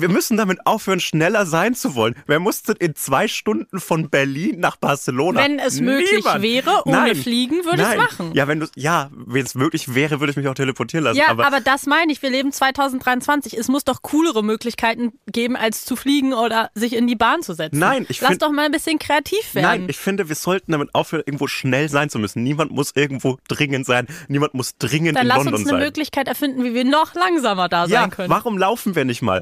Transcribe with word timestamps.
wir 0.00 0.08
müssen 0.08 0.36
damit 0.36 0.66
aufhören, 0.66 1.00
schneller 1.00 1.46
sein 1.46 1.74
zu 1.74 1.94
wollen. 1.94 2.14
Wer 2.26 2.40
musste 2.40 2.72
in 2.72 2.94
zwei 2.94 3.28
Stunden 3.28 3.80
von 3.80 4.10
Berlin 4.10 4.60
nach 4.60 4.76
Barcelona? 4.76 5.40
Wenn 5.40 5.58
es 5.58 5.80
möglich 5.80 6.24
Niemand. 6.24 6.42
wäre, 6.42 6.82
ohne 6.84 6.96
Nein. 6.96 7.16
Fliegen, 7.16 7.64
würde 7.64 7.82
ich 7.82 7.88
es 7.88 7.96
machen. 7.96 8.32
Ja, 8.34 8.48
wenn 8.48 8.60
du, 8.60 8.66
ja, 8.76 9.10
wenn 9.12 9.44
es 9.44 9.54
möglich 9.54 9.94
wäre, 9.94 10.20
würde 10.20 10.30
ich 10.30 10.36
mich 10.36 10.48
auch 10.48 10.54
teleportieren 10.54 11.04
lassen. 11.04 11.18
Ja, 11.18 11.28
aber, 11.28 11.46
aber, 11.46 11.60
das 11.60 11.86
meine 11.86 12.12
ich. 12.12 12.22
Wir 12.22 12.30
leben 12.30 12.52
2023. 12.52 13.54
Es 13.54 13.68
muss 13.68 13.84
doch 13.84 14.02
coolere 14.02 14.42
Möglichkeiten 14.42 15.12
geben, 15.26 15.56
als 15.56 15.84
zu 15.84 15.96
fliegen 15.96 16.32
oder 16.32 16.70
sich 16.74 16.94
in 16.94 17.06
die 17.06 17.16
Bahn 17.16 17.42
zu 17.42 17.54
setzen. 17.54 17.78
Nein, 17.78 18.06
ich 18.08 18.20
Lass 18.20 18.38
doch 18.38 18.50
mal 18.50 18.66
ein 18.66 18.72
bisschen 18.72 18.98
kreativ 18.98 19.54
werden. 19.54 19.66
Nein, 19.66 19.86
ich 19.88 19.96
finde, 19.96 20.28
wir 20.28 20.36
sollten 20.36 20.72
damit 20.72 20.94
aufhören, 20.94 21.22
irgendwo 21.26 21.46
schnell 21.46 21.88
sein 21.88 22.10
zu 22.10 22.18
müssen. 22.18 22.42
Niemand 22.42 22.70
muss 22.70 22.92
irgendwo 22.94 23.38
dringend 23.48 23.86
sein. 23.86 24.06
Niemand 24.28 24.54
muss 24.54 24.76
dringend 24.78 25.16
Dann 25.16 25.22
in 25.22 25.28
lass 25.28 25.38
London 25.38 25.54
uns 25.54 25.62
eine 25.62 25.70
sein. 25.70 25.80
Möglichkeit 25.80 26.28
erfinden, 26.28 26.64
wie 26.64 26.74
wir 26.74 26.84
noch 26.84 27.14
langsamer 27.14 27.68
da 27.68 27.86
ja, 27.86 28.02
sein 28.02 28.10
können. 28.10 28.30
warum 28.30 28.58
laufen 28.58 28.94
wir 28.94 29.04
nicht 29.04 29.22
mal? 29.22 29.40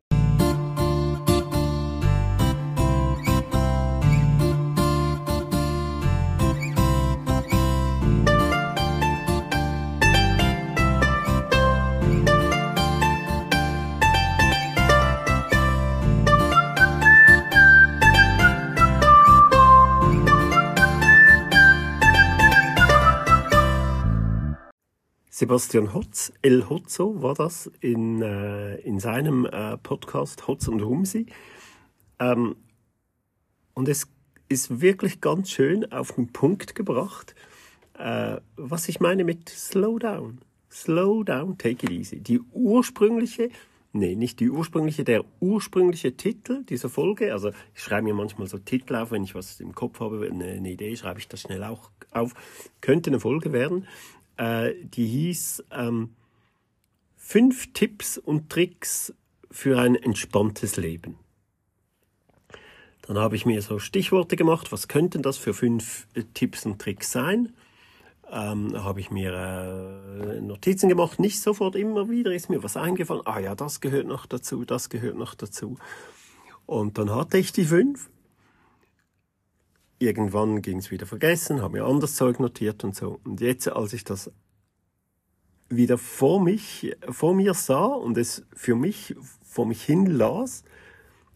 Sebastian 25.38 25.92
Hotz, 25.92 26.32
El 26.40 26.66
Hotzo 26.70 27.20
war 27.20 27.34
das 27.34 27.70
in, 27.82 28.22
äh, 28.22 28.76
in 28.76 28.98
seinem 28.98 29.44
äh, 29.44 29.76
Podcast 29.76 30.48
Hotz 30.48 30.66
und 30.66 30.82
Humsi. 30.82 31.26
Ähm, 32.18 32.56
und 33.74 33.86
es 33.86 34.08
ist 34.48 34.80
wirklich 34.80 35.20
ganz 35.20 35.50
schön 35.50 35.92
auf 35.92 36.12
den 36.12 36.32
Punkt 36.32 36.74
gebracht, 36.74 37.34
äh, 37.98 38.38
was 38.56 38.88
ich 38.88 38.98
meine 38.98 39.24
mit 39.24 39.50
Slow 39.50 39.98
down. 39.98 40.40
Slow 40.70 41.22
down, 41.22 41.58
take 41.58 41.84
it 41.84 41.92
easy. 41.92 42.18
Die 42.18 42.40
ursprüngliche, 42.54 43.50
nee, 43.92 44.14
nicht 44.14 44.40
die 44.40 44.48
ursprüngliche, 44.48 45.04
der 45.04 45.22
ursprüngliche 45.40 46.16
Titel 46.16 46.64
dieser 46.64 46.88
Folge, 46.88 47.34
also 47.34 47.50
ich 47.74 47.82
schreibe 47.82 48.04
mir 48.04 48.14
manchmal 48.14 48.46
so 48.46 48.56
Titel 48.56 48.94
auf, 48.94 49.10
wenn 49.10 49.24
ich 49.24 49.34
was 49.34 49.60
im 49.60 49.74
Kopf 49.74 50.00
habe, 50.00 50.30
eine, 50.32 50.46
eine 50.46 50.70
Idee, 50.70 50.96
schreibe 50.96 51.18
ich 51.18 51.28
das 51.28 51.42
schnell 51.42 51.62
auch 51.62 51.90
auf, 52.10 52.32
könnte 52.80 53.10
eine 53.10 53.20
Folge 53.20 53.52
werden. 53.52 53.86
Äh, 54.36 54.74
die 54.84 55.06
hieß 55.06 55.64
ähm, 55.70 56.14
Fünf 57.28 57.72
Tipps 57.72 58.18
und 58.18 58.50
Tricks 58.50 59.12
für 59.50 59.80
ein 59.80 59.96
entspanntes 59.96 60.76
Leben. 60.76 61.18
Dann 63.02 63.18
habe 63.18 63.34
ich 63.34 63.46
mir 63.46 63.60
so 63.62 63.80
Stichworte 63.80 64.36
gemacht, 64.36 64.70
was 64.70 64.86
könnten 64.86 65.22
das 65.22 65.36
für 65.36 65.52
fünf 65.52 66.06
äh, 66.14 66.22
Tipps 66.34 66.66
und 66.66 66.80
Tricks 66.80 67.10
sein? 67.10 67.52
Ähm, 68.30 68.80
habe 68.82 69.00
ich 69.00 69.10
mir 69.10 69.32
äh, 69.32 70.40
Notizen 70.40 70.88
gemacht, 70.88 71.18
nicht 71.18 71.40
sofort 71.40 71.74
immer 71.74 72.08
wieder 72.08 72.32
ist 72.32 72.48
mir 72.48 72.62
was 72.62 72.76
eingefallen. 72.76 73.22
Ah 73.24 73.40
ja, 73.40 73.56
das 73.56 73.80
gehört 73.80 74.06
noch 74.06 74.26
dazu, 74.26 74.64
das 74.64 74.88
gehört 74.88 75.16
noch 75.16 75.34
dazu. 75.34 75.78
Und 76.64 76.96
dann 76.96 77.10
hatte 77.10 77.38
ich 77.38 77.50
die 77.50 77.64
fünf. 77.64 78.08
Irgendwann 79.98 80.62
ging 80.62 80.78
es 80.78 80.90
wieder 80.90 81.06
vergessen, 81.06 81.62
habe 81.62 81.78
mir 81.78 81.84
anderes 81.84 82.16
Zeug 82.16 82.38
notiert 82.38 82.84
und 82.84 82.94
so. 82.94 83.20
Und 83.24 83.40
jetzt, 83.40 83.68
als 83.68 83.92
ich 83.92 84.04
das 84.04 84.30
wieder 85.68 85.98
vor 85.98 86.40
mich, 86.40 86.96
vor 87.08 87.34
mir 87.34 87.54
sah 87.54 87.86
und 87.86 88.18
es 88.18 88.44
für 88.54 88.74
mich 88.74 89.16
vor 89.42 89.66
mich 89.66 89.82
hin 89.82 90.06
las, 90.06 90.64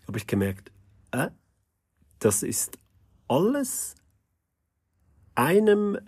habe 0.06 0.18
ich 0.18 0.26
gemerkt, 0.26 0.70
äh, 1.12 1.28
das 2.18 2.42
ist 2.42 2.78
alles 3.28 3.94
einem 5.34 5.98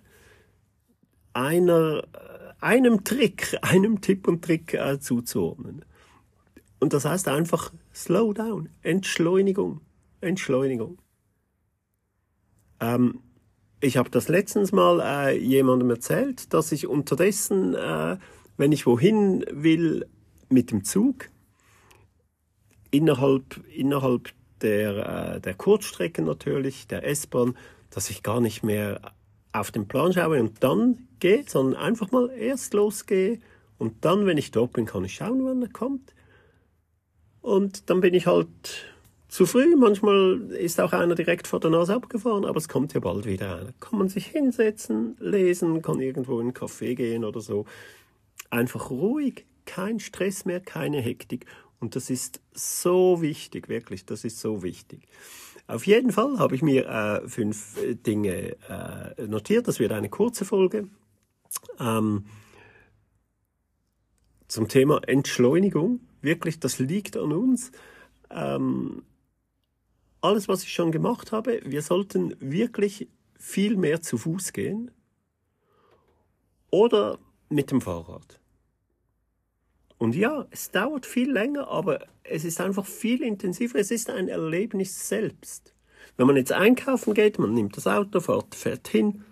einer 1.33 2.03
einem 2.61 3.05
Trick, 3.05 3.59
einem 3.63 4.01
Tipp 4.01 4.29
und 4.29 4.45
Trick 4.45 4.75
äh, 4.75 5.01
zuzuordnen. 5.01 5.85
Und 6.81 6.93
das 6.93 7.05
heißt 7.05 7.29
einfach 7.29 7.73
Slow 7.95 8.33
down, 8.35 8.69
Entschleunigung, 8.83 9.81
Entschleunigung. 10.21 10.99
Ähm, 12.83 13.21
ich 13.81 13.97
habe 13.97 14.11
das 14.11 14.29
letztens 14.29 14.73
mal 14.73 15.01
äh, 15.01 15.39
jemandem 15.39 15.91
erzählt, 15.91 16.53
dass 16.53 16.73
ich 16.73 16.87
unterdessen, 16.87 17.75
äh, 17.75 18.19
wenn 18.57 18.73
ich 18.73 18.87
wohin 18.87 19.45
will 19.51 20.07
mit 20.49 20.71
dem 20.71 20.85
Zug, 20.85 21.29
innerhalb, 22.91 23.65
innerhalb 23.75 24.31
der, 24.61 25.37
äh, 25.37 25.41
der 25.41 25.55
Kurzstrecken 25.55 26.25
natürlich, 26.25 26.87
der 26.87 27.07
S-Bahn, 27.07 27.57
dass 27.91 28.11
ich 28.11 28.23
gar 28.23 28.41
nicht 28.41 28.63
mehr 28.63 29.01
auf 29.53 29.71
den 29.71 29.89
Plan 29.89 30.13
schaue 30.13 30.41
und 30.41 30.63
dann 30.63 31.09
gehe, 31.19 31.45
sondern 31.47 31.81
einfach 31.81 32.11
mal 32.11 32.31
erst 32.31 32.75
losgehe 32.75 33.41
und 33.79 34.05
dann, 34.05 34.27
wenn 34.27 34.39
ich 34.39 34.51
dort 34.51 34.73
bin, 34.73 34.87
kann 34.87 35.05
ich 35.05 35.15
schauen, 35.15 35.45
wann 35.45 35.63
er 35.63 35.69
kommt. 35.69 36.15
Und 37.41 37.91
dann 37.91 38.01
bin 38.01 38.15
ich 38.15 38.27
halt 38.27 38.92
zu 39.33 39.47
früh. 39.47 39.77
Manchmal 39.77 40.51
ist 40.53 40.79
auch 40.79 40.93
einer 40.93 41.15
direkt 41.15 41.47
vor 41.47 41.59
der 41.59 41.71
Nase 41.71 41.95
abgefahren, 41.95 42.45
aber 42.45 42.59
es 42.59 42.69
kommt 42.69 42.93
ja 42.93 43.01
bald 43.01 43.25
wieder 43.25 43.57
einer. 43.57 43.73
Kann 43.81 43.99
man 43.99 44.11
sich 44.11 44.27
hinsetzen, 44.27 45.17
lesen, 45.21 45.81
kann 45.81 46.01
irgendwo 46.01 46.39
in 46.39 46.49
einen 46.49 46.55
Café 46.55 46.95
gehen 46.95 47.25
oder 47.25 47.41
so. 47.41 47.65
Einfach 48.51 48.91
ruhig, 48.91 49.47
kein 49.65 50.01
Stress 50.01 50.45
mehr, 50.45 50.61
keine 50.61 51.01
Hektik. 51.01 51.47
Und 51.81 51.97
das 51.97 52.11
ist 52.11 52.43
so 52.53 53.23
wichtig, 53.23 53.71
wirklich, 53.71 54.05
das 54.05 54.25
ist 54.25 54.39
so 54.39 54.63
wichtig. 54.63 55.09
Auf 55.67 55.87
jeden 55.87 56.13
Fall 56.13 56.39
habe 56.39 56.55
ich 56.55 56.61
mir 56.61 56.87
äh, 56.87 57.27
fünf 57.27 57.83
äh, 57.83 57.95
Dinge 57.95 58.57
äh, 58.69 59.27
notiert. 59.27 59.67
Das 59.67 59.81
wird 59.81 59.93
eine 59.93 60.11
kurze 60.11 60.45
Folge. 60.45 60.89
Ähm, 61.81 62.27
zum 64.47 64.69
Thema 64.69 65.01
Entschleunigung. 65.07 66.01
Wirklich, 66.21 66.61
das 66.61 66.79
liegt 66.79 67.17
an 67.17 67.33
uns. 67.33 67.73
Ähm, 68.31 69.05
alles, 70.23 70.49
was 70.49 70.63
ich 70.63 70.73
schon 70.73 70.93
gemacht 70.93 71.33
habe, 71.33 71.61
wir 71.65 71.83
sollten 71.83 72.35
wirklich 72.41 73.09
viel 73.39 73.77
mehr 73.77 74.03
zu 74.03 74.19
Fuß 74.19 74.53
gehen 74.53 74.91
oder 76.71 77.19
mit 77.49 77.71
dem 77.71 77.81
Fahrrad. 77.81 78.41
Und 79.99 80.17
ja, 80.17 80.47
es 80.51 80.71
dauert 80.71 81.07
viel 81.07 81.31
länger, 81.31 81.69
aber 81.69 82.07
es 82.25 82.45
ist 82.45 82.61
einfach 82.61 82.87
viel 82.87 83.23
intensiver. 83.23 83.79
Es 83.79 83.91
ist 83.91 84.11
ein 84.11 84.29
Erlebnis 84.29 85.09
selbst. 85.09 85.75
Wenn 86.17 86.27
man 86.27 86.37
jetzt 86.37 86.53
einkaufen 86.53 87.15
geht, 87.15 87.39
man 87.39 87.55
nimmt 87.55 87.77
das 87.77 87.87
Auto, 87.87 88.21
fährt, 88.21 88.55
fährt 88.55 88.89
hin, 88.89 89.25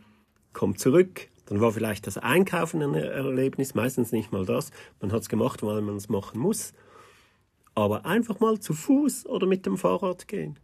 kommt 0.52 0.78
zurück, 0.78 1.28
dann 1.46 1.60
war 1.60 1.72
vielleicht 1.72 2.06
das 2.06 2.18
Einkaufen 2.18 2.82
ein 2.82 2.94
Erlebnis, 2.94 3.74
meistens 3.74 4.12
nicht 4.12 4.30
mal 4.30 4.46
das. 4.46 4.70
Man 5.00 5.10
hat 5.10 5.22
es 5.22 5.28
gemacht, 5.28 5.62
weil 5.64 5.82
man 5.82 5.96
es 5.96 6.08
machen 6.08 6.38
muss. 6.38 6.72
Aber 7.74 8.06
einfach 8.06 8.38
mal 8.38 8.60
zu 8.60 8.72
Fuß 8.72 9.26
oder 9.26 9.48
mit 9.48 9.66
dem 9.66 9.76
Fahrrad 9.76 10.28
gehen. 10.28 10.58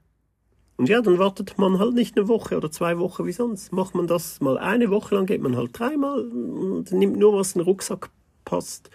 Und 0.76 0.88
ja, 0.88 1.00
dann 1.00 1.18
wartet 1.18 1.56
man 1.56 1.78
halt 1.78 1.94
nicht 1.94 2.16
eine 2.16 2.28
Woche 2.28 2.56
oder 2.56 2.70
zwei 2.70 2.98
Wochen 2.98 3.24
wie 3.24 3.32
sonst. 3.32 3.72
Macht 3.72 3.94
man 3.94 4.06
das 4.06 4.40
mal 4.40 4.58
eine 4.58 4.90
Woche 4.90 5.14
lang, 5.14 5.26
geht 5.26 5.40
man 5.40 5.56
halt 5.56 5.78
dreimal 5.78 6.20
und 6.20 6.92
nimmt 6.92 7.16
nur, 7.16 7.32
was 7.34 7.52
in 7.52 7.60
den 7.60 7.64
Rucksack 7.66 8.10
passt. 8.44 8.90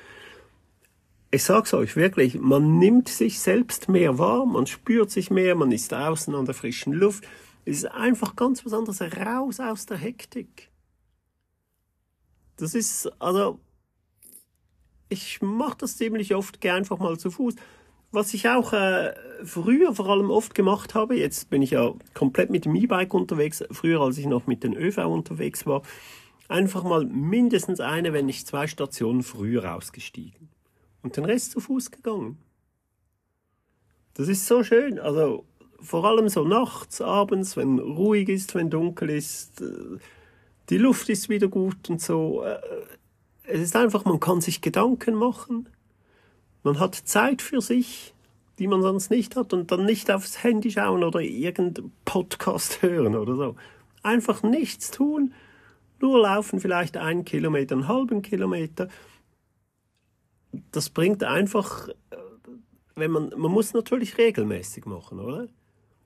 Ich 1.32 1.44
sag's 1.44 1.74
euch 1.74 1.96
wirklich, 1.96 2.40
man 2.40 2.78
nimmt 2.78 3.08
sich 3.08 3.40
selbst 3.40 3.90
mehr 3.90 4.20
wahr, 4.20 4.46
man 4.46 4.68
spürt 4.68 5.10
sich 5.10 5.32
mehr, 5.32 5.56
man 5.56 5.72
ist 5.72 5.94
außen 5.94 6.36
an 6.36 6.46
der 6.46 6.54
frischen 6.54 6.94
Luft. 6.94 7.24
Es 7.66 7.78
ist 7.78 7.86
einfach 7.86 8.36
ganz 8.36 8.66
was 8.66 8.74
anderes, 8.74 9.02
raus 9.02 9.60
aus 9.60 9.86
der 9.86 9.98
Hektik. 9.98 10.70
Das 12.58 12.76
ist, 12.76 13.12
also, 13.20 13.60
ich 15.10 15.42
mache 15.42 15.78
das 15.80 15.98
ziemlich 15.98 16.36
oft, 16.36 16.62
gehe 16.62 16.74
einfach 16.74 17.00
mal 17.00 17.18
zu 17.18 17.32
Fuß. 17.32 17.56
Was 18.12 18.34
ich 18.34 18.50
auch 18.50 18.74
äh, 18.74 19.14
früher 19.44 19.96
vor 19.96 20.10
allem 20.10 20.32
oft 20.32 20.54
gemacht 20.54 20.96
habe, 20.96 21.16
jetzt 21.16 21.50
bin 21.50 21.62
ich 21.62 21.72
ja 21.72 21.94
komplett 22.14 22.50
mit 22.50 22.66
dem 22.66 22.76
E-Bike 22.76 23.14
unterwegs, 23.14 23.64
früher 23.72 24.02
als 24.02 24.18
ich 24.18 24.26
noch 24.26 24.48
mit 24.48 24.64
den 24.64 24.76
ÖV 24.76 24.98
unterwegs 25.06 25.66
war, 25.66 25.82
einfach 26.50 26.84
mal 26.84 27.06
mindestens 27.06 27.80
eine, 27.80 28.12
wenn 28.12 28.26
nicht 28.26 28.48
zwei 28.48 28.68
Stationen 28.68 29.24
früher 29.24 29.74
ausgestiegen 29.74 30.50
und 31.02 31.16
den 31.16 31.24
Rest 31.24 31.52
zu 31.52 31.62
Fuß 31.62 31.92
gegangen. 31.92 32.38
Das 34.14 34.28
ist 34.28 34.46
so 34.46 34.62
schön, 34.64 35.00
also 35.00 35.46
vor 35.80 36.04
allem 36.04 36.28
so 36.28 36.44
nachts, 36.44 37.00
abends, 37.02 37.56
wenn 37.56 37.80
ruhig 37.80 38.28
ist, 38.28 38.54
wenn 38.56 38.70
dunkel 38.70 39.10
ist, 39.10 39.62
äh, 39.62 39.98
die 40.70 40.78
Luft 40.78 41.08
ist 41.10 41.30
wieder 41.30 41.48
gut 41.48 41.90
und 41.90 42.02
so. 42.02 42.44
Äh, 42.44 42.60
Es 43.44 43.60
ist 43.60 43.76
einfach, 43.76 44.06
man 44.06 44.20
kann 44.20 44.40
sich 44.42 44.62
Gedanken 44.62 45.16
machen. 45.16 45.68
Man 46.64 46.80
hat 46.80 46.96
Zeit 46.96 47.42
für 47.42 47.62
sich, 47.62 48.14
die 48.60 48.68
man 48.68 48.82
sonst 48.82 49.10
nicht 49.10 49.36
hat 49.36 49.54
und 49.54 49.72
dann 49.72 49.86
nicht 49.86 50.12
aufs 50.12 50.44
Handy 50.44 50.72
schauen 50.72 51.04
oder 51.04 51.20
irgendeinen 51.22 51.92
Podcast 52.06 52.82
hören 52.82 53.16
oder 53.16 53.36
so. 53.36 53.56
Einfach 54.04 54.44
nichts 54.44 54.92
tun, 54.92 55.34
nur 56.00 56.22
laufen 56.22 56.60
vielleicht 56.60 56.98
einen 56.98 57.26
Kilometer, 57.26 57.76
einen 57.76 57.88
halben 57.88 58.22
Kilometer. 58.22 58.88
Das 60.72 60.90
bringt 60.90 61.24
einfach 61.24 61.88
äh, 61.88 61.94
wenn 62.96 63.12
man, 63.12 63.30
man 63.38 63.52
muss 63.52 63.74
natürlich 63.74 64.18
regelmäßig 64.18 64.86
machen, 64.86 65.20
oder? 65.20 65.48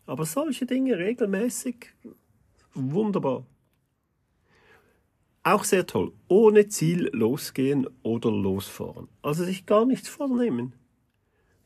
Aber 0.06 0.26
solche 0.26 0.66
Dinge 0.66 0.98
regelmäßig, 0.98 1.94
wunderbar. 2.74 3.46
Auch 5.46 5.64
sehr 5.64 5.86
toll. 5.86 6.12
Ohne 6.28 6.70
Ziel 6.70 7.12
losgehen 7.14 7.88
oder 8.02 8.32
losfahren. 8.32 9.08
Also 9.22 9.44
sich 9.44 9.68
gar 9.68 9.86
nichts 9.86 10.10
vornehmen. 10.10 10.74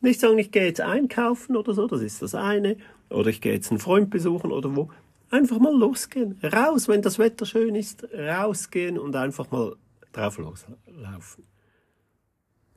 Nicht 0.02 0.20
sagen, 0.20 0.38
ich 0.38 0.52
gehe 0.52 0.66
jetzt 0.66 0.82
einkaufen 0.82 1.56
oder 1.56 1.74
so, 1.74 1.88
das 1.88 2.02
ist 2.02 2.22
das 2.22 2.36
eine. 2.36 2.76
Oder 3.10 3.30
ich 3.30 3.40
gehe 3.40 3.54
jetzt 3.54 3.72
einen 3.72 3.80
Freund 3.80 4.10
besuchen 4.10 4.52
oder 4.52 4.76
wo. 4.76 4.90
Einfach 5.30 5.60
mal 5.60 5.74
losgehen. 5.74 6.38
Raus, 6.44 6.90
wenn 6.90 7.02
das 7.02 7.20
Wetter 7.20 7.46
schön 7.46 7.74
ist, 7.74 8.06
rausgehen 8.14 9.00
und 9.00 9.16
einfach 9.16 9.50
mal 9.50 9.78
drauf 10.12 10.38
loslaufen. 10.40 11.46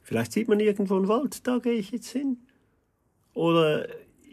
Vielleicht 0.02 0.32
sieht 0.32 0.46
man 0.46 0.60
irgendwo 0.60 0.94
einen 0.94 1.08
Wald, 1.08 1.48
da 1.48 1.58
gehe 1.58 1.72
ich 1.72 1.90
jetzt 1.90 2.10
hin. 2.10 2.36
Oder 3.34 3.88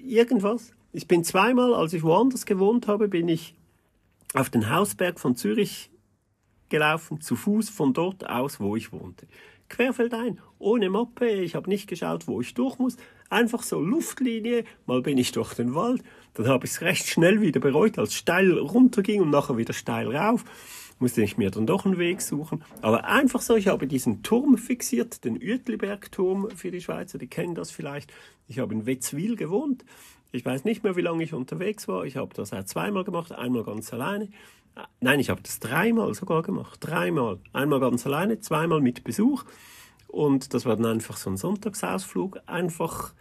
irgendwas. 0.06 0.74
Ich 0.94 1.07
bin 1.07 1.24
zweimal, 1.24 1.74
als 1.74 1.94
ich 1.94 2.04
woanders 2.04 2.45
gewohnt 2.45 2.88
habe, 2.88 3.07
bin 3.07 3.27
ich 3.27 3.56
auf 4.36 4.51
den 4.51 4.69
Hausberg 4.69 5.19
von 5.19 5.36
Zürich 5.36 5.89
gelaufen, 6.69 7.21
zu 7.21 7.36
Fuß 7.36 7.69
von 7.69 7.94
dort 7.94 8.30
aus, 8.30 8.60
wo 8.60 8.75
ich 8.75 8.92
wohnte. 8.92 9.27
Querfeldein, 9.69 10.39
ohne 10.57 10.89
Moppe, 10.89 11.30
ich 11.30 11.56
habe 11.56 11.69
nicht 11.69 11.88
geschaut, 11.88 12.27
wo 12.27 12.42
ich 12.42 12.54
durch 12.54 12.80
muss, 12.80 12.98
einfach 13.30 13.62
so 13.62 13.80
Luftlinie, 13.80 14.63
mal 14.88 15.01
bin 15.01 15.18
ich 15.18 15.31
durch 15.31 15.54
den 15.54 15.75
Wald, 15.75 16.04
dann 16.33 16.48
habe 16.48 16.66
ich 16.66 16.71
es 16.71 16.81
recht 16.81 17.07
schnell 17.07 17.42
wieder 17.42 17.60
bereut, 17.60 18.00
als 18.00 18.16
steil 18.16 18.57
runterging 18.57 19.21
und 19.21 19.30
nachher 19.30 19.57
wieder 19.57 19.74
steil 19.74 20.16
rauf 20.16 20.44
musste 21.00 21.21
ich 21.21 21.38
mir 21.38 21.50
dann 21.50 21.66
doch 21.66 21.86
einen 21.86 21.98
Weg 21.98 22.21
suchen. 22.21 22.63
Aber 22.81 23.06
einfach 23.06 23.42
so, 23.42 23.56
ich 23.56 23.68
habe 23.68 23.88
diesen 23.88 24.21
Turm 24.21 24.57
fixiert, 24.57 25.24
den 25.24 25.38
Uetliberg-Turm 25.38 26.50
für 26.56 26.71
die 26.71 26.81
Schweizer, 26.81 27.18
die 27.18 27.27
kennen 27.27 27.56
das 27.56 27.71
vielleicht. 27.71 28.13
Ich 28.48 28.60
habe 28.60 28.74
in 28.74 28.86
Wetzwil 28.86 29.36
gewohnt. 29.36 29.86
Ich 30.31 30.45
weiß 30.45 30.63
nicht 30.63 30.83
mehr, 30.83 30.95
wie 30.95 31.01
lange 31.01 31.23
ich 31.23 31.33
unterwegs 31.33 31.87
war. 31.87 32.05
Ich 32.05 32.17
habe 32.17 32.33
das 32.33 32.53
auch 32.53 32.63
zweimal 32.63 33.03
gemacht, 33.03 33.31
einmal 33.31 33.63
ganz 33.63 33.91
alleine. 33.93 34.29
Nein, 35.01 35.19
ich 35.19 35.29
habe 35.29 35.41
das 35.41 35.59
dreimal 35.59 36.13
sogar 36.13 36.43
gemacht. 36.43 36.79
Dreimal. 36.81 37.39
Einmal 37.51 37.79
ganz 37.79 38.05
alleine, 38.05 38.39
zweimal 38.39 38.79
mit 38.79 39.03
Besuch. 39.03 39.43
Und 40.07 40.53
das 40.53 40.65
war 40.65 40.75
dann 40.75 40.85
einfach 40.85 41.17
so 41.17 41.29
ein 41.29 41.37
Sonntagsausflug. 41.37 42.39
Einfach, 42.45 43.13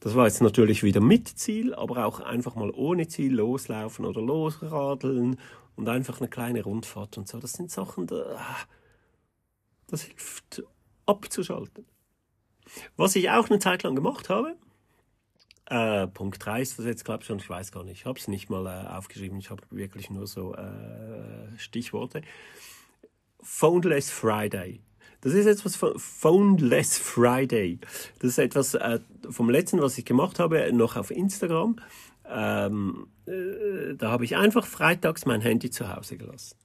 das 0.00 0.14
war 0.14 0.26
jetzt 0.26 0.42
natürlich 0.42 0.82
wieder 0.82 1.00
mit 1.00 1.28
Ziel, 1.28 1.74
aber 1.74 2.06
auch 2.06 2.20
einfach 2.20 2.54
mal 2.54 2.70
ohne 2.70 3.06
Ziel 3.06 3.34
loslaufen 3.34 4.04
oder 4.04 4.22
losradeln 4.22 5.38
und 5.76 5.88
einfach 5.88 6.20
eine 6.20 6.28
kleine 6.28 6.62
Rundfahrt 6.62 7.18
und 7.18 7.28
so. 7.28 7.38
Das 7.38 7.52
sind 7.52 7.70
Sachen, 7.70 8.06
das 9.86 10.02
hilft 10.02 10.64
abzuschalten. 11.04 11.86
Was 12.96 13.14
ich 13.14 13.30
auch 13.30 13.48
eine 13.48 13.58
Zeit 13.58 13.82
lang 13.82 13.94
gemacht 13.94 14.28
habe, 14.28 14.56
äh, 15.66 16.06
Punkt 16.06 16.44
3 16.44 16.62
ist 16.62 16.78
das 16.78 16.86
jetzt, 16.86 17.04
glaube 17.04 17.22
ich, 17.22 17.26
schon, 17.26 17.38
ich 17.38 17.50
weiß 17.50 17.72
gar 17.72 17.84
nicht, 17.84 18.00
ich 18.00 18.06
habe 18.06 18.18
es 18.18 18.28
nicht 18.28 18.50
mal 18.50 18.66
äh, 18.66 18.88
aufgeschrieben, 18.88 19.38
ich 19.38 19.50
habe 19.50 19.62
wirklich 19.70 20.10
nur 20.10 20.26
so 20.26 20.54
äh, 20.54 21.58
Stichworte. 21.58 22.22
Phoneless 23.42 24.10
Friday. 24.10 24.80
Das 25.20 25.32
ist 25.32 25.46
etwas 25.46 25.76
von 25.76 25.98
Phoneless 25.98 26.98
Friday. 26.98 27.80
Das 28.20 28.30
ist 28.30 28.38
etwas 28.38 28.78
vom 29.28 29.50
letzten, 29.50 29.80
was 29.80 29.98
ich 29.98 30.04
gemacht 30.04 30.38
habe, 30.38 30.72
noch 30.72 30.96
auf 30.96 31.10
Instagram. 31.10 31.76
Ähm, 32.28 33.08
äh, 33.26 33.94
da 33.96 34.10
habe 34.10 34.24
ich 34.24 34.36
einfach 34.36 34.66
freitags 34.66 35.26
mein 35.26 35.40
Handy 35.40 35.70
zu 35.70 35.94
Hause 35.94 36.16
gelassen. 36.16 36.56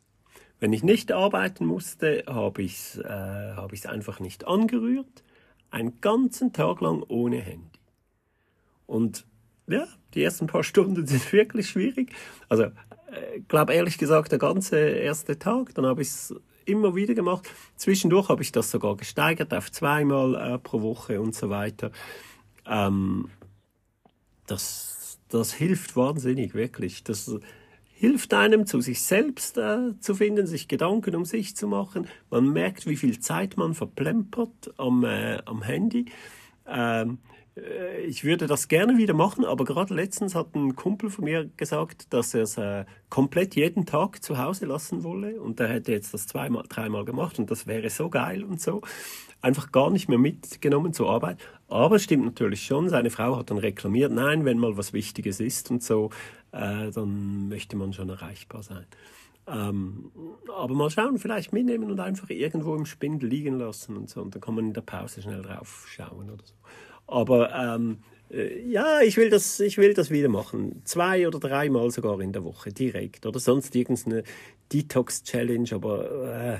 Wenn 0.60 0.74
ich 0.74 0.84
nicht 0.84 1.12
arbeiten 1.12 1.66
musste, 1.66 2.24
habe 2.28 2.62
ich 2.62 2.74
es 2.74 2.98
äh, 2.98 3.54
hab 3.56 3.74
einfach 3.86 4.20
nicht 4.20 4.46
angerührt. 4.46 5.24
Einen 5.72 6.02
ganzen 6.02 6.54
Tag 6.54 6.82
lang 6.82 7.04
ohne 7.08 7.38
Handy. 7.38 7.71
Und 8.92 9.26
ja, 9.68 9.88
die 10.14 10.24
ersten 10.24 10.48
paar 10.48 10.64
Stunden 10.72 11.08
sind 11.08 11.32
wirklich 11.32 11.70
schwierig. 11.70 12.14
Also, 12.50 12.66
ich 12.66 13.18
äh, 13.18 13.40
glaube 13.48 13.74
ehrlich 13.74 13.98
gesagt, 13.98 14.32
der 14.32 14.40
ganze 14.40 14.78
erste 14.78 15.40
Tag, 15.40 15.74
dann 15.76 15.86
habe 15.86 16.02
ich 16.02 16.10
es 16.10 16.36
immer 16.66 16.96
wieder 16.96 17.14
gemacht. 17.14 17.50
Zwischendurch 17.76 18.30
habe 18.30 18.44
ich 18.44 18.52
das 18.52 18.72
sogar 18.72 18.96
gesteigert 18.98 19.54
auf 19.54 19.72
zweimal 19.72 20.36
äh, 20.36 20.60
pro 20.60 20.82
Woche 20.82 21.22
und 21.22 21.34
so 21.34 21.50
weiter. 21.50 21.92
Ähm, 22.66 23.30
das 24.46 24.92
das 25.32 25.54
hilft 25.54 25.96
wahnsinnig, 25.96 26.54
wirklich. 26.54 27.04
Das 27.04 27.34
hilft 27.94 28.34
einem, 28.34 28.66
zu 28.66 28.82
sich 28.82 29.02
selbst 29.02 29.58
äh, 29.58 29.98
zu 30.00 30.16
finden, 30.16 30.48
sich 30.48 30.68
Gedanken 30.68 31.16
um 31.16 31.26
sich 31.26 31.56
zu 31.56 31.68
machen. 31.68 32.08
Man 32.30 32.52
merkt, 32.52 32.86
wie 32.86 32.98
viel 32.98 33.20
Zeit 33.20 33.58
man 33.58 33.74
verplempert 33.74 34.74
am, 34.78 35.04
äh, 35.04 35.40
am 35.46 35.62
Handy. 35.62 36.06
Ähm, 36.68 37.20
äh, 37.20 37.41
ich 38.08 38.24
würde 38.24 38.48
das 38.48 38.70
gerne 38.70 38.98
wieder 38.98 39.14
machen, 39.14 39.44
aber 39.44 39.66
gerade 39.66 39.94
letztens 39.94 40.36
hat 40.36 40.56
ein 40.56 40.76
Kumpel 40.76 41.10
von 41.10 41.26
mir 41.26 41.50
gesagt, 41.58 42.14
dass 42.14 42.34
er 42.34 42.44
es 42.44 42.58
äh, 42.58 42.86
komplett 43.10 43.56
jeden 43.56 43.86
Tag 43.86 44.24
zu 44.24 44.38
Hause 44.38 44.66
lassen 44.66 45.04
wolle 45.04 45.42
und 45.42 45.60
er 45.60 45.68
hätte 45.68 45.92
jetzt 45.92 46.14
das 46.14 46.28
zweimal, 46.28 46.64
dreimal 46.70 47.04
gemacht 47.04 47.40
und 47.40 47.52
das 47.52 47.68
wäre 47.68 47.90
so 47.90 48.10
geil 48.10 48.44
und 48.46 48.62
so. 48.62 48.82
Einfach 49.42 49.72
gar 49.72 49.90
nicht 49.90 50.08
mehr 50.08 50.20
mitgenommen 50.20 50.94
zur 50.94 51.10
Arbeit. 51.10 51.40
Aber 51.68 51.96
es 51.98 52.04
stimmt 52.04 52.26
natürlich 52.26 52.64
schon, 52.66 52.90
seine 52.90 53.10
Frau 53.10 53.36
hat 53.36 53.50
dann 53.50 53.58
reklamiert, 53.58 54.14
nein, 54.14 54.46
wenn 54.46 54.58
mal 54.58 54.78
was 54.78 54.94
Wichtiges 54.94 55.40
ist 55.42 55.72
und 55.72 55.84
so, 55.84 56.10
äh, 56.54 56.92
dann 56.92 57.50
möchte 57.50 57.76
man 57.76 57.92
schon 57.92 58.10
erreichbar 58.10 58.64
sein. 58.64 58.86
Ähm, 59.48 60.12
aber 60.56 60.74
mal 60.74 60.90
schauen, 60.90 61.18
vielleicht 61.18 61.52
mitnehmen 61.52 61.92
und 61.92 62.00
einfach 62.00 62.30
irgendwo 62.30 62.76
im 62.76 62.86
Spind 62.86 63.24
liegen 63.24 63.58
lassen 63.58 63.98
und 63.98 64.10
so. 64.10 64.22
Und 64.22 64.36
dann 64.36 64.42
kann 64.42 64.56
man 64.56 64.68
in 64.68 64.74
der 64.74 64.82
Pause 64.82 65.22
schnell 65.22 65.42
drauf 65.42 65.86
schauen 65.90 66.30
oder 66.30 66.46
so. 66.46 66.54
Aber 67.12 67.54
ähm, 67.54 68.00
äh, 68.32 68.68
ja, 68.68 69.02
ich 69.02 69.18
will, 69.18 69.30
das, 69.30 69.60
ich 69.60 69.78
will 69.78 69.94
das 69.94 70.10
wieder 70.10 70.30
machen. 70.30 70.82
Zwei 70.86 71.28
oder 71.28 71.40
dreimal 71.40 71.92
sogar 71.92 72.20
in 72.22 72.34
der 72.34 72.44
Woche, 72.44 72.72
direkt. 72.72 73.26
Oder 73.26 73.40
sonst 73.40 73.76
irgendeine 73.76 74.24
Detox-Challenge, 74.72 75.70
aber 75.74 76.34
äh, 76.34 76.60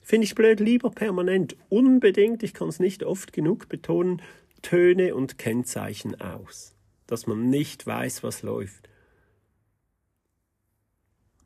finde 0.00 0.26
ich 0.26 0.34
blöd, 0.34 0.60
lieber 0.60 0.90
permanent. 0.90 1.56
Unbedingt, 1.68 2.42
ich 2.42 2.54
kann 2.54 2.68
es 2.68 2.78
nicht 2.78 3.02
oft 3.02 3.32
genug 3.32 3.68
betonen, 3.68 4.22
Töne 4.62 5.14
und 5.14 5.38
Kennzeichen 5.38 6.20
aus. 6.20 6.74
Dass 7.06 7.26
man 7.26 7.50
nicht 7.50 7.86
weiß, 7.86 8.22
was 8.22 8.42
läuft. 8.42 8.89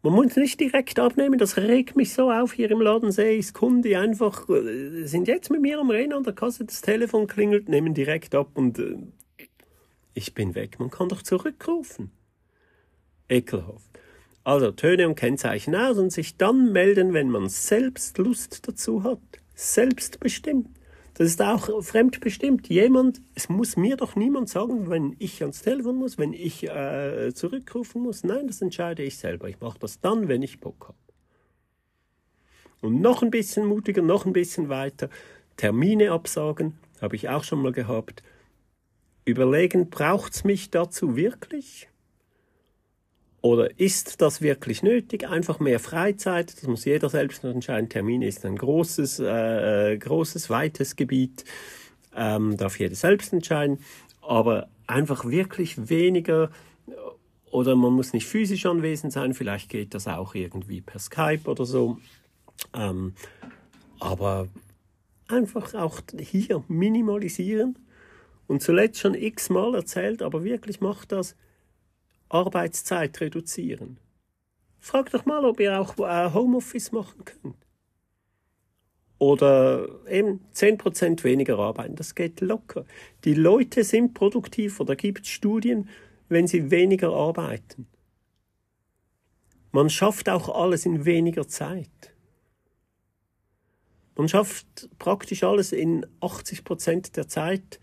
Man 0.05 0.13
muss 0.13 0.37
nicht 0.37 0.61
direkt 0.61 0.99
abnehmen, 0.99 1.39
das 1.39 1.57
regt 1.57 1.97
mich 1.97 2.13
so 2.13 2.31
auf. 2.31 2.53
Hier 2.53 2.71
im 2.71 2.83
Laden 2.83 3.11
sehe 3.11 3.39
ich 3.39 3.55
Kunden, 3.55 3.95
einfach 3.95 4.47
äh, 4.51 5.07
sind 5.07 5.29
jetzt 5.29 5.51
mit 5.51 5.63
mir 5.63 5.81
am 5.81 5.89
Reden 5.89 6.13
an 6.13 6.25
der 6.25 6.35
Kasse, 6.35 6.67
das 6.67 6.83
Telefon 6.83 7.27
klingelt, 7.27 7.71
nehmen 7.71 7.95
direkt 7.95 8.35
ab 8.35 8.51
und 8.53 8.79
äh, 8.79 8.99
ich 10.13 10.35
bin 10.35 10.55
weg. 10.55 10.79
Man 10.79 10.91
kann 10.91 11.09
doch 11.09 11.23
zurückrufen. 11.23 12.11
Ekelhaft. 13.31 13.89
Also 14.45 14.73
Töne 14.73 15.09
und 15.09 15.15
Kennzeichen 15.15 15.75
aus 15.75 15.97
und 15.97 16.13
sich 16.13 16.37
dann 16.37 16.71
melden, 16.71 17.15
wenn 17.15 17.31
man 17.31 17.49
selbst 17.49 18.19
Lust 18.19 18.69
dazu 18.69 19.05
hat. 19.05 19.21
Selbstbestimmt. 19.55 20.69
Das 21.15 21.29
ist 21.29 21.41
auch 21.41 21.83
fremdbestimmt. 21.83 22.69
Jemand, 22.69 23.23
es 23.37 23.49
muss 23.49 23.77
mir 23.77 23.97
doch 23.97 24.17
niemand 24.17 24.49
sagen, 24.49 24.91
wenn 24.91 25.15
ich 25.21 25.41
ans 25.43 25.63
Telefon 25.63 25.97
muss, 25.97 26.19
wenn 26.19 26.33
ich 26.33 26.65
äh, 26.65 27.33
zurückrufen 27.33 28.03
muss. 28.03 28.25
Nein, 28.25 28.49
das 28.49 28.61
entscheide 28.61 29.05
ich 29.05 29.17
selber. 29.17 29.49
Ich 29.49 29.61
mache 29.61 29.79
das 29.79 30.01
dann, 30.01 30.27
wenn 30.27 30.43
ich 30.43 30.59
Bock 30.59 30.89
habe. 30.89 30.99
Und 32.81 33.01
noch 33.01 33.23
ein 33.23 33.31
bisschen 33.31 33.65
mutiger, 33.65 34.03
noch 34.03 34.27
ein 34.27 34.33
bisschen 34.33 34.69
weiter. 34.69 35.09
Termine 35.57 36.11
absagen, 36.11 36.79
habe 37.01 37.15
ich 37.15 37.29
auch 37.29 37.45
schon 37.45 37.63
mal 37.63 37.73
gehabt. 37.73 38.25
Überlegen, 39.25 39.91
braucht 39.91 40.35
es 40.35 40.45
mich 40.45 40.71
dazu 40.71 41.17
wirklich? 41.17 41.89
Oder 43.45 43.79
ist 43.79 44.23
das 44.23 44.41
wirklich 44.41 44.83
nötig? 44.83 45.29
Einfach 45.29 45.61
mehr 45.61 45.79
Freizeit, 45.79 46.57
das 46.57 46.67
muss 46.67 46.87
jeder 46.87 47.11
selbst 47.11 47.45
entscheiden. 47.45 47.91
Termin 47.91 48.23
ist 48.23 48.47
ein 48.47 48.57
großes, 48.57 49.19
äh, 49.19 49.93
äh, 49.93 49.99
großes, 49.99 50.49
weites 50.49 50.97
Gebiet, 50.97 51.45
ähm, 52.17 52.57
darf 52.57 52.79
jeder 52.79 52.95
selbst 52.95 53.35
entscheiden. 53.35 53.81
Aber 54.23 54.69
einfach 54.87 55.27
wirklich 55.27 55.91
weniger 55.91 56.53
oder 57.51 57.77
man 57.77 57.93
muss 57.93 58.15
nicht 58.15 58.27
physisch 58.27 58.65
anwesend 58.65 59.13
sein, 59.13 59.35
vielleicht 59.35 59.69
geht 59.69 59.93
das 59.93 60.09
auch 60.09 60.35
irgendwie 60.35 60.81
per 60.81 60.99
Skype 60.99 61.43
oder 61.45 61.67
so. 61.67 61.99
Ähm, 62.73 63.13
aber 64.01 64.49
einfach 65.29 65.75
auch 65.75 66.01
hier 66.19 66.65
minimalisieren 66.69 67.79
und 68.47 68.63
zuletzt 68.63 69.01
schon 69.01 69.13
x-mal 69.13 69.75
erzählt, 69.75 70.23
aber 70.23 70.45
wirklich 70.45 70.81
macht 70.81 71.13
das 71.13 71.37
Arbeitszeit 72.35 73.21
reduzieren. 73.21 73.99
Frag 74.81 75.11
doch 75.11 75.25
mal, 75.25 75.45
ob 75.45 75.61
ihr 75.61 75.81
auch 75.81 75.97
äh, 75.99 76.33
Homeoffice 76.35 76.93
machen 76.93 77.25
könnt. 77.25 77.57
Oder 79.19 79.89
eben 80.09 80.41
10% 80.53 81.25
weniger 81.25 81.59
arbeiten, 81.59 81.95
das 81.95 82.15
geht 82.15 82.41
locker. 82.41 82.85
Die 83.25 83.35
Leute 83.35 83.85
sind 83.85 84.13
produktiver, 84.13 84.85
da 84.85 84.95
gibt 84.95 85.23
es 85.23 85.29
Studien, 85.29 85.89
wenn 86.29 86.47
sie 86.47 86.71
weniger 86.71 87.13
arbeiten. 87.15 87.87
Man 89.71 89.89
schafft 89.89 90.29
auch 90.29 90.49
alles 90.49 90.85
in 90.85 91.05
weniger 91.05 91.49
Zeit. 91.49 92.15
Man 94.17 94.29
schafft 94.29 94.89
praktisch 94.99 95.43
alles 95.43 95.73
in 95.73 96.05
80% 96.21 97.13
der 97.13 97.29
Zeit 97.29 97.81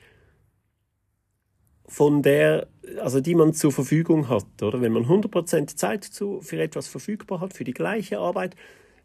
von 1.88 2.22
der, 2.22 2.68
also 3.00 3.20
die 3.20 3.36
man 3.36 3.54
zur 3.54 3.72
Verfügung 3.72 4.30
hat, 4.30 4.46
oder? 4.62 4.82
Wenn 4.82 4.94
man 4.94 5.06
100% 5.06 5.76
Zeit 5.76 6.04
zu, 6.04 6.42
für 6.42 6.62
etwas 6.62 6.88
verfügbar 6.88 7.42
hat, 7.42 7.54
für 7.54 7.64
die 7.64 7.74
gleiche 7.74 8.20
Arbeit, 8.20 8.56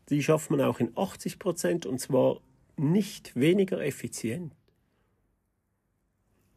die 0.08 0.22
schafft 0.22 0.50
man 0.50 0.60
auch 0.60 0.78
in 0.78 0.94
80% 0.94 1.86
und 1.86 2.00
zwar 2.00 2.40
nicht 2.76 3.34
weniger 3.34 3.80
effizient. 3.80 4.52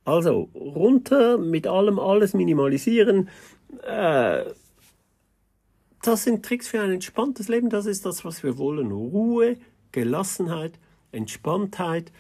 Also 0.06 0.50
runter 0.56 1.38
mit 1.38 1.68
allem, 1.68 2.00
alles 2.00 2.34
minimalisieren. 2.34 3.30
Äh, 3.84 4.46
das 6.02 6.24
sind 6.24 6.44
Tricks 6.44 6.68
für 6.68 6.82
ein 6.82 6.92
entspanntes 6.92 7.48
Leben. 7.48 7.70
Das 7.70 7.86
ist 7.86 8.06
das, 8.06 8.24
was 8.26 8.42
wir 8.44 8.58
wollen. 8.58 8.92
Ruhe, 8.92 9.58
Gelassenheit, 9.92 10.80
Entspanntheit. 11.12 12.12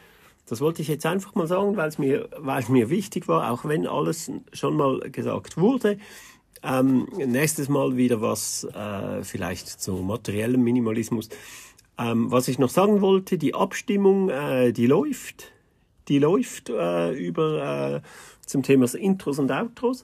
Das 0.49 0.61
wollte 0.61 0.81
ich 0.81 0.87
jetzt 0.87 1.05
einfach 1.05 1.35
mal 1.35 1.45
sagen, 1.45 1.77
weil 1.77 1.89
es 1.89 1.99
mir, 1.99 2.27
weil 2.37 2.61
es 2.61 2.69
mir 2.69 2.89
wichtig 2.89 3.27
war, 3.27 3.51
auch 3.51 3.65
wenn 3.65 3.85
alles 3.85 4.31
schon 4.51 4.75
mal 4.75 4.99
gesagt 5.11 5.57
wurde. 5.57 5.99
Ähm, 6.63 7.07
nächstes 7.15 7.69
Mal 7.69 7.95
wieder 7.95 8.21
was 8.21 8.63
äh, 8.63 9.23
vielleicht 9.23 9.67
zu 9.67 9.93
materiellem 9.93 10.63
Minimalismus. 10.63 11.29
Ähm, 11.99 12.31
was 12.31 12.47
ich 12.47 12.57
noch 12.57 12.69
sagen 12.69 13.01
wollte, 13.01 13.37
die 13.37 13.53
Abstimmung, 13.53 14.29
äh, 14.29 14.73
die 14.73 14.87
läuft. 14.87 15.51
Die 16.07 16.17
läuft 16.17 16.69
äh, 16.69 17.11
über 17.11 18.01
äh, 18.01 18.01
zum 18.45 18.63
Thema 18.63 18.91
Intros 18.95 19.37
und 19.37 19.51
Outros. 19.51 20.03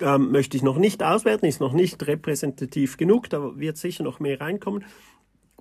Ähm, 0.00 0.30
möchte 0.30 0.56
ich 0.56 0.62
noch 0.62 0.78
nicht 0.78 1.02
auswerten, 1.02 1.46
ist 1.46 1.60
noch 1.60 1.72
nicht 1.72 2.06
repräsentativ 2.06 2.96
genug, 2.96 3.28
da 3.30 3.58
wird 3.58 3.76
sicher 3.78 4.04
noch 4.04 4.20
mehr 4.20 4.40
reinkommen. 4.40 4.84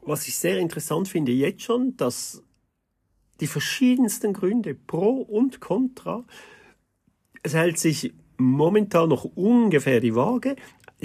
Was 0.03 0.27
ich 0.27 0.37
sehr 0.37 0.59
interessant 0.59 1.07
finde 1.07 1.31
jetzt 1.31 1.63
schon, 1.63 1.97
dass 1.97 2.43
die 3.39 3.47
verschiedensten 3.47 4.33
Gründe 4.33 4.75
pro 4.75 5.21
und 5.21 5.59
contra, 5.59 6.25
es 7.43 7.53
hält 7.53 7.77
sich 7.79 8.13
momentan 8.37 9.09
noch 9.09 9.23
ungefähr 9.23 9.99
die 9.99 10.15
Waage, 10.15 10.55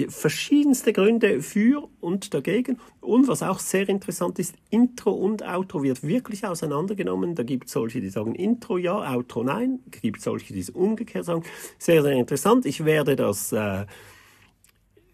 verschiedenste 0.07 0.91
Gründe 0.91 1.41
für 1.41 1.87
und 1.99 2.33
dagegen. 2.33 2.79
Und 2.99 3.27
was 3.27 3.43
auch 3.43 3.59
sehr 3.59 3.87
interessant 3.89 4.39
ist, 4.39 4.55
Intro 4.71 5.11
und 5.11 5.43
Outro 5.43 5.83
wird 5.83 6.01
wirklich 6.03 6.45
auseinandergenommen. 6.45 7.35
Da 7.35 7.43
gibt 7.43 7.67
es 7.67 7.73
solche, 7.73 8.01
die 8.01 8.09
sagen 8.09 8.33
Intro 8.33 8.77
ja, 8.77 9.13
Outro 9.13 9.43
nein. 9.43 9.79
Es 9.91 10.01
gibt 10.01 10.21
solche, 10.21 10.53
die 10.53 10.61
es 10.61 10.71
umgekehrt 10.71 11.25
sagen. 11.25 11.43
Sehr, 11.77 12.01
sehr 12.01 12.13
interessant. 12.13 12.65
Ich 12.65 12.85
werde 12.85 13.15
das, 13.15 13.51
äh, 13.51 13.85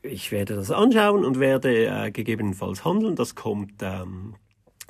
ich 0.02 0.32
werde 0.32 0.56
das 0.56 0.72
anschauen 0.72 1.26
und 1.26 1.40
werde 1.40 1.88
äh, 1.88 2.12
gegebenenfalls 2.12 2.86
handeln. 2.86 3.16
Das 3.16 3.36
kommt, 3.36 3.74
ähm, 3.82 4.36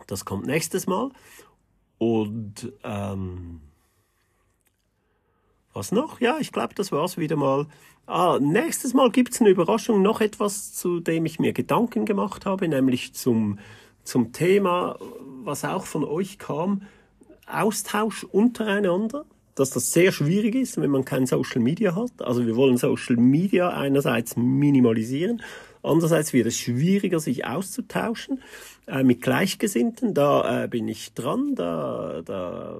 das 0.05 0.23
kommt 0.23 0.45
nächstes 0.45 0.85
Mal. 0.85 1.09
Und 1.99 2.73
ähm, 2.83 3.61
was 5.73 5.91
noch? 5.91 6.19
Ja, 6.19 6.37
ich 6.39 6.51
glaube, 6.51 6.73
das 6.73 6.91
war's 6.91 7.17
wieder 7.17 7.35
mal. 7.35 7.67
Ah, 8.07 8.39
nächstes 8.41 8.95
Mal 8.95 9.11
gibt's 9.11 9.39
eine 9.39 9.51
Überraschung, 9.51 10.01
noch 10.01 10.19
etwas, 10.19 10.73
zu 10.73 10.99
dem 10.99 11.27
ich 11.27 11.37
mir 11.37 11.53
Gedanken 11.53 12.05
gemacht 12.05 12.47
habe, 12.47 12.67
nämlich 12.67 13.13
zum, 13.13 13.59
zum 14.03 14.31
Thema, 14.31 14.97
was 15.43 15.63
auch 15.63 15.85
von 15.85 16.03
euch 16.03 16.39
kam, 16.39 16.81
Austausch 17.45 18.23
untereinander, 18.23 19.25
dass 19.55 19.71
das 19.71 19.91
sehr 19.91 20.11
schwierig 20.11 20.55
ist, 20.55 20.81
wenn 20.81 20.89
man 20.89 21.05
kein 21.05 21.27
Social 21.27 21.61
Media 21.61 21.95
hat. 21.95 22.21
Also 22.21 22.47
wir 22.47 22.55
wollen 22.55 22.77
Social 22.77 23.17
Media 23.17 23.69
einerseits 23.69 24.37
minimalisieren, 24.37 25.41
andererseits 25.83 26.33
wird 26.33 26.47
es 26.47 26.57
schwieriger, 26.57 27.19
sich 27.19 27.45
auszutauschen 27.45 28.41
äh, 28.87 29.03
mit 29.03 29.21
Gleichgesinnten. 29.21 30.13
Da 30.13 30.63
äh, 30.63 30.67
bin 30.67 30.87
ich 30.87 31.13
dran, 31.13 31.55
da, 31.55 32.21
da, 32.23 32.79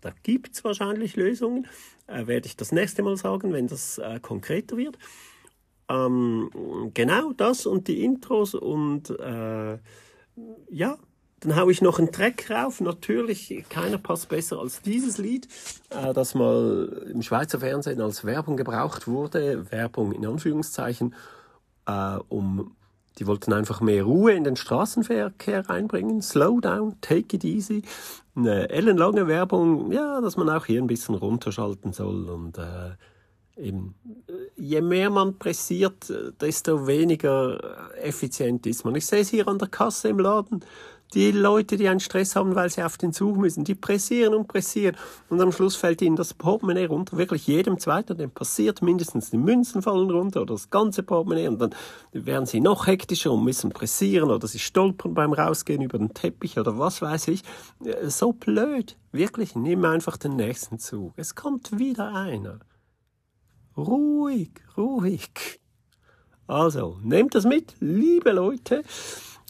da 0.00 0.12
gibt's 0.22 0.64
wahrscheinlich 0.64 1.16
Lösungen 1.16 1.66
äh, 2.08 2.26
werde 2.26 2.46
ich 2.46 2.56
das 2.56 2.72
nächste 2.72 3.02
Mal 3.02 3.16
sagen, 3.16 3.52
wenn 3.52 3.68
das 3.68 3.98
äh, 3.98 4.18
konkreter 4.20 4.76
wird. 4.76 4.98
Ähm, 5.88 6.50
genau 6.94 7.32
das 7.32 7.66
und 7.66 7.88
die 7.88 8.04
Intros 8.04 8.54
und 8.54 9.10
äh, 9.10 9.78
ja, 10.70 10.98
dann 11.40 11.56
haue 11.56 11.70
ich 11.70 11.82
noch 11.82 11.98
einen 11.98 12.12
Track 12.12 12.50
rauf. 12.50 12.80
Natürlich, 12.80 13.64
keiner 13.70 13.98
passt 13.98 14.28
besser 14.28 14.58
als 14.58 14.82
dieses 14.82 15.18
Lied, 15.18 15.46
äh, 15.90 16.12
das 16.12 16.34
mal 16.34 17.06
im 17.12 17.22
Schweizer 17.22 17.60
Fernsehen 17.60 18.00
als 18.00 18.24
Werbung 18.24 18.56
gebraucht 18.56 19.06
wurde. 19.06 19.70
Werbung 19.70 20.12
in 20.12 20.26
Anführungszeichen, 20.26 21.14
äh, 21.88 22.18
um 22.28 22.76
die 23.18 23.26
wollten 23.26 23.52
einfach 23.52 23.80
mehr 23.80 24.04
Ruhe 24.04 24.32
in 24.32 24.44
den 24.44 24.56
Straßenverkehr 24.56 25.68
reinbringen. 25.68 26.22
Slow 26.22 26.60
down, 26.60 26.94
take 27.00 27.34
it 27.34 27.44
easy. 27.44 27.82
Eine 28.36 28.70
ellenlange 28.70 29.26
Werbung, 29.26 29.90
ja, 29.90 30.20
dass 30.20 30.36
man 30.36 30.48
auch 30.48 30.66
hier 30.66 30.80
ein 30.80 30.86
bisschen 30.86 31.16
runterschalten 31.16 31.92
soll. 31.92 32.28
Und 32.28 32.58
äh, 32.58 32.92
eben, 33.56 33.96
je 34.56 34.80
mehr 34.80 35.10
man 35.10 35.36
pressiert, 35.36 36.12
desto 36.40 36.86
weniger 36.86 37.90
effizient 38.00 38.66
ist 38.66 38.84
man. 38.84 38.94
Ich 38.94 39.06
sehe 39.06 39.22
es 39.22 39.30
hier 39.30 39.48
an 39.48 39.58
der 39.58 39.68
Kasse 39.68 40.08
im 40.08 40.20
Laden 40.20 40.64
die 41.14 41.30
Leute, 41.32 41.76
die 41.76 41.88
einen 41.88 42.00
Stress 42.00 42.36
haben, 42.36 42.54
weil 42.54 42.70
sie 42.70 42.82
auf 42.82 42.98
den 42.98 43.12
Zug 43.12 43.36
müssen, 43.38 43.64
die 43.64 43.74
pressieren 43.74 44.34
und 44.34 44.46
pressieren 44.46 44.96
und 45.28 45.40
am 45.40 45.52
Schluss 45.52 45.76
fällt 45.76 46.02
ihnen 46.02 46.16
das 46.16 46.34
Portemonnaie 46.34 46.86
runter. 46.86 47.16
Wirklich 47.16 47.46
jedem 47.46 47.78
Zweiten, 47.78 48.16
dem 48.16 48.30
passiert 48.30 48.82
mindestens 48.82 49.30
die 49.30 49.38
Münzen 49.38 49.82
fallen 49.82 50.10
runter 50.10 50.42
oder 50.42 50.54
das 50.54 50.70
ganze 50.70 51.02
Portemonnaie 51.02 51.48
und 51.48 51.60
dann 51.60 51.74
werden 52.12 52.46
sie 52.46 52.60
noch 52.60 52.86
hektischer 52.86 53.32
und 53.32 53.44
müssen 53.44 53.70
pressieren 53.70 54.30
oder 54.30 54.46
sie 54.46 54.58
stolpern 54.58 55.14
beim 55.14 55.32
Rausgehen 55.32 55.82
über 55.82 55.98
den 55.98 56.12
Teppich 56.12 56.58
oder 56.58 56.78
was 56.78 57.00
weiß 57.00 57.28
ich. 57.28 57.42
So 58.06 58.32
blöd. 58.32 58.96
Wirklich, 59.12 59.56
nimm 59.56 59.84
einfach 59.84 60.18
den 60.18 60.36
nächsten 60.36 60.78
Zug. 60.78 61.14
Es 61.16 61.34
kommt 61.34 61.78
wieder 61.78 62.14
einer. 62.14 62.60
Ruhig, 63.76 64.50
ruhig. 64.76 65.60
Also, 66.46 66.98
nehmt 67.02 67.34
das 67.34 67.44
mit, 67.44 67.74
liebe 67.78 68.32
Leute. 68.32 68.82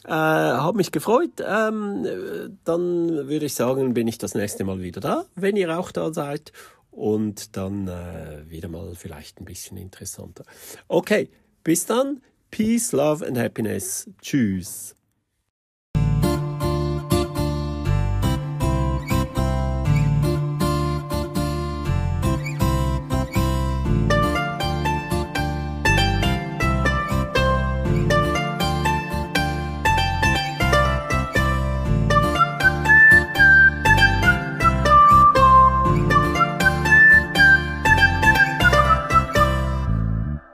Äh, 0.05 0.11
hat 0.11 0.75
mich 0.75 0.91
gefreut. 0.91 1.41
Ähm, 1.45 2.57
dann 2.63 3.27
würde 3.27 3.45
ich 3.45 3.53
sagen, 3.53 3.93
bin 3.93 4.07
ich 4.07 4.17
das 4.17 4.35
nächste 4.35 4.63
Mal 4.63 4.81
wieder 4.81 5.01
da, 5.01 5.25
wenn 5.35 5.55
ihr 5.55 5.77
auch 5.77 5.91
da 5.91 6.13
seid. 6.13 6.51
Und 6.91 7.55
dann 7.55 7.87
äh, 7.87 8.49
wieder 8.49 8.67
mal 8.67 8.95
vielleicht 8.95 9.39
ein 9.39 9.45
bisschen 9.45 9.77
interessanter. 9.77 10.43
Okay, 10.87 11.29
bis 11.63 11.85
dann. 11.85 12.21
Peace, 12.51 12.91
Love 12.93 13.25
and 13.27 13.37
Happiness. 13.37 14.09
Tschüss. 14.21 14.95